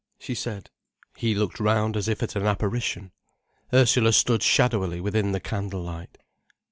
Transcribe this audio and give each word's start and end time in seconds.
she 0.17 0.33
said. 0.33 0.71
He 1.15 1.35
looked 1.35 1.59
round 1.59 1.95
as 1.95 2.07
if 2.07 2.23
at 2.23 2.35
an 2.35 2.41
apparition. 2.47 3.11
Ursula 3.71 4.13
stood 4.13 4.41
shadowily 4.41 4.99
within 4.99 5.31
the 5.31 5.39
candle 5.39 5.83
light. 5.83 6.17